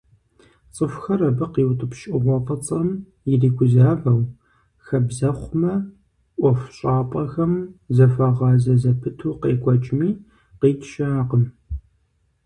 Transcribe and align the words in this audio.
ЦӀыхухэр 0.73 1.21
абы 1.29 1.45
къиутӀыпщ 1.53 2.01
Ӏугъуэ 2.11 2.37
фӀыцӀэм 2.45 2.89
иригузавэу, 3.31 4.21
хабзэхъумэ 4.85 5.73
ӀуэхущӀапӀэхэм 6.39 7.53
зыхуагъазэ 7.95 8.73
зэпыту 8.81 9.39
къекӀуэкӀми, 9.41 10.09
къикӀ 10.59 10.85
щыӀэкъым. 10.91 11.43